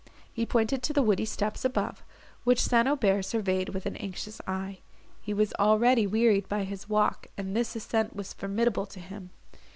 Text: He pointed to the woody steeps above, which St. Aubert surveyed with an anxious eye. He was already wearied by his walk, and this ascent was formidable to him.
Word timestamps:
He 0.33 0.47
pointed 0.47 0.81
to 0.81 0.93
the 0.93 1.03
woody 1.03 1.25
steeps 1.25 1.63
above, 1.63 2.03
which 2.43 2.63
St. 2.63 2.87
Aubert 2.87 3.21
surveyed 3.23 3.69
with 3.69 3.85
an 3.85 3.95
anxious 3.97 4.41
eye. 4.47 4.79
He 5.21 5.31
was 5.31 5.53
already 5.59 6.07
wearied 6.07 6.49
by 6.49 6.63
his 6.63 6.89
walk, 6.89 7.27
and 7.37 7.55
this 7.55 7.75
ascent 7.75 8.15
was 8.15 8.33
formidable 8.33 8.87
to 8.87 8.99
him. 8.99 9.29